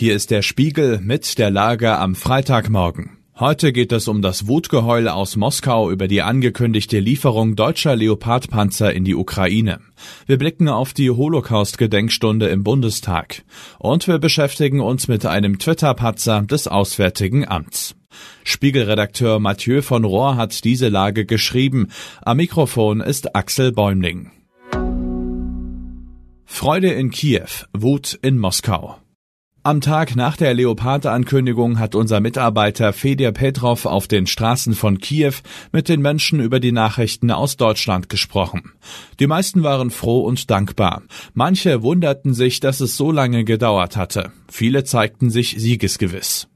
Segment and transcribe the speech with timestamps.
[0.00, 3.18] Hier ist der Spiegel mit der Lage am Freitagmorgen.
[3.38, 9.04] Heute geht es um das Wutgeheul aus Moskau über die angekündigte Lieferung deutscher Leopardpanzer in
[9.04, 9.80] die Ukraine.
[10.24, 13.42] Wir blicken auf die Holocaust-Gedenkstunde im Bundestag.
[13.78, 17.94] Und wir beschäftigen uns mit einem Twitter-Patzer des Auswärtigen Amts.
[18.42, 21.88] Spiegelredakteur Mathieu von Rohr hat diese Lage geschrieben.
[22.22, 24.30] Am Mikrofon ist Axel Bäumling.
[26.46, 28.96] Freude in Kiew, Wut in Moskau.
[29.62, 35.34] Am Tag nach der Leopard-Ankündigung hat unser Mitarbeiter Fedir Petrov auf den Straßen von Kiew
[35.70, 38.72] mit den Menschen über die Nachrichten aus Deutschland gesprochen.
[39.18, 41.02] Die meisten waren froh und dankbar.
[41.34, 44.32] Manche wunderten sich, dass es so lange gedauert hatte.
[44.50, 46.48] Viele zeigten sich siegesgewiss.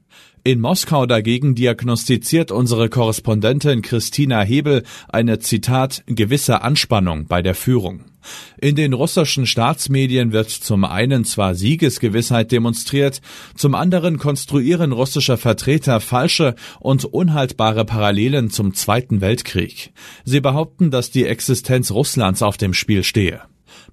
[0.43, 8.01] In Moskau dagegen diagnostiziert unsere Korrespondentin Christina Hebel eine Zitat gewisse Anspannung bei der Führung.
[8.57, 13.21] In den russischen Staatsmedien wird zum einen zwar Siegesgewissheit demonstriert,
[13.55, 19.91] zum anderen konstruieren russische Vertreter falsche und unhaltbare Parallelen zum Zweiten Weltkrieg.
[20.23, 23.41] Sie behaupten, dass die Existenz Russlands auf dem Spiel stehe.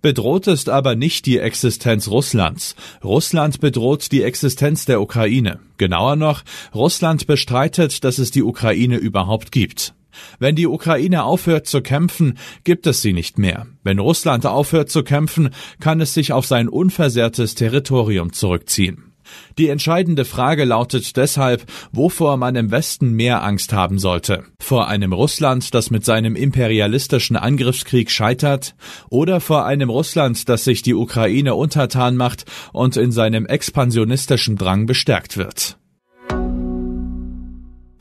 [0.01, 2.75] Bedroht ist aber nicht die Existenz Russlands.
[3.05, 5.61] Russland bedroht die Existenz der Ukraine.
[5.77, 6.43] Genauer noch,
[6.75, 9.95] Russland bestreitet, dass es die Ukraine überhaupt gibt.
[10.39, 13.67] Wenn die Ukraine aufhört zu kämpfen, gibt es sie nicht mehr.
[13.83, 19.13] Wenn Russland aufhört zu kämpfen, kann es sich auf sein unversehrtes Territorium zurückziehen.
[19.59, 24.45] Die entscheidende Frage lautet deshalb, wovor man im Westen mehr Angst haben sollte.
[24.59, 28.75] Vor einem Russland, das mit seinem imperialistischen Angriffskrieg scheitert,
[29.11, 34.87] oder vor einem Russland, das sich die Ukraine untertan macht und in seinem expansionistischen Drang
[34.87, 35.77] bestärkt wird.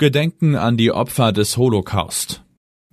[0.02, 2.44] Gedenken an die Opfer des Holocaust.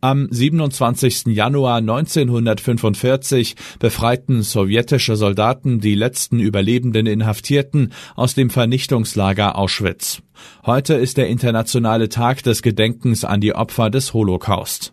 [0.02, 1.28] Am 27.
[1.28, 10.20] Januar 1945 befreiten sowjetische Soldaten die letzten überlebenden Inhaftierten aus dem Vernichtungslager Auschwitz.
[10.66, 14.92] Heute ist der internationale Tag des Gedenkens an die Opfer des Holocaust.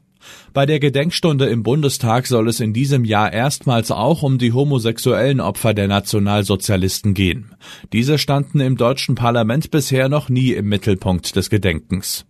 [0.54, 5.40] Bei der Gedenkstunde im Bundestag soll es in diesem Jahr erstmals auch um die homosexuellen
[5.40, 7.56] Opfer der Nationalsozialisten gehen.
[7.94, 12.26] Diese standen im deutschen Parlament bisher noch nie im Mittelpunkt des Gedenkens.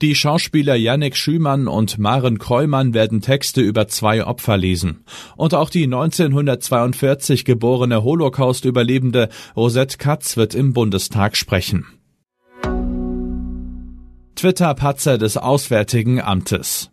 [0.00, 5.04] Die Schauspieler Yannick Schümann und Maren Kreumann werden Texte über zwei Opfer lesen.
[5.36, 11.86] Und auch die 1942 geborene Holocaust-Überlebende Rosette Katz wird im Bundestag sprechen.
[14.36, 16.90] Twitter-Patzer des Auswärtigen Amtes.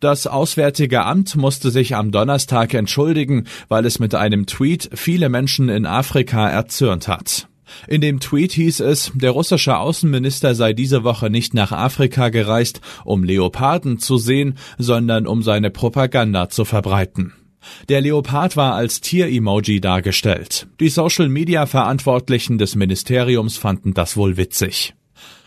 [0.00, 5.70] Das Auswärtige Amt musste sich am Donnerstag entschuldigen, weil es mit einem Tweet viele Menschen
[5.70, 7.48] in Afrika erzürnt hat.
[7.88, 12.82] In dem Tweet hieß es, der russische Außenminister sei diese Woche nicht nach Afrika gereist,
[13.06, 17.32] um Leoparden zu sehen, sondern um seine Propaganda zu verbreiten.
[17.88, 20.68] Der Leopard war als Tier-Emoji dargestellt.
[20.78, 24.94] Die Social-Media-Verantwortlichen des Ministeriums fanden das wohl witzig.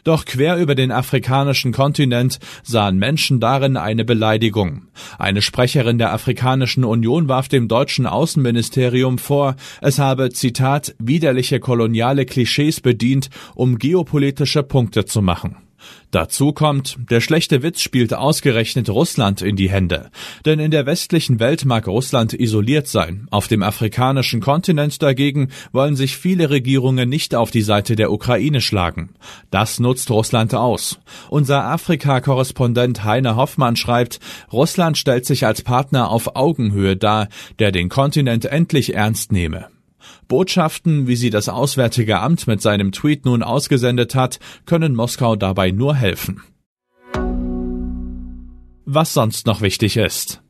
[0.04, 4.88] Doch quer über den afrikanischen Kontinent sahen Menschen darin eine Beleidigung.
[5.18, 12.26] Eine Sprecherin der Afrikanischen Union warf dem deutschen Außenministerium vor, es habe, Zitat, widerliche koloniale
[12.26, 15.58] Klischees bedient, um geopolitische Punkte zu machen.
[16.12, 20.10] Dazu kommt, der schlechte Witz spielt ausgerechnet Russland in die Hände.
[20.46, 23.28] Denn in der westlichen Welt mag Russland isoliert sein.
[23.32, 28.62] Auf dem afrikanischen Kontinent dagegen wollen sich viele Regierungen nicht auf die Seite der Ukraine
[28.62, 29.10] schlagen.
[29.52, 31.00] Das nutzt Russland aus.
[31.30, 34.20] Unser Afrika-Korrespondent Heine Hoffmann schreibt,
[34.52, 37.30] Russland stellt sich als Partner auf Augenhöhe dar,
[37.60, 39.68] der den Kontinent endlich ernst nehme.
[40.28, 45.72] Botschaften, wie sie das Auswärtige Amt mit seinem Tweet nun ausgesendet hat, können Moskau dabei
[45.72, 46.42] nur helfen.
[48.86, 50.42] Was sonst noch wichtig ist.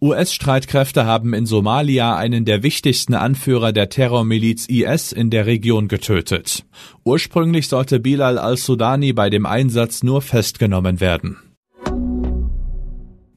[0.00, 6.64] US-Streitkräfte haben in Somalia einen der wichtigsten Anführer der Terrormiliz IS in der Region getötet.
[7.04, 11.47] Ursprünglich sollte Bilal al-Sudani bei dem Einsatz nur festgenommen werden.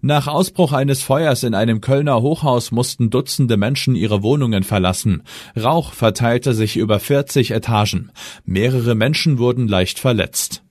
[0.03, 5.21] Nach Ausbruch eines Feuers in einem Kölner Hochhaus mussten Dutzende Menschen ihre Wohnungen verlassen.
[5.55, 8.11] Rauch verteilte sich über 40 Etagen.
[8.43, 10.63] Mehrere Menschen wurden leicht verletzt.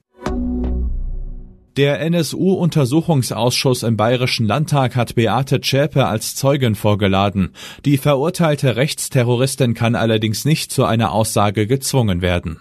[1.77, 7.55] Der NSU-Untersuchungsausschuss im Bayerischen Landtag hat Beate Zschäpe als Zeugin vorgeladen.
[7.85, 12.61] Die verurteilte Rechtsterroristin kann allerdings nicht zu einer Aussage gezwungen werden.